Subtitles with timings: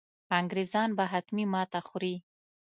[0.39, 2.15] انګرېزان به حتمي ماته خوري.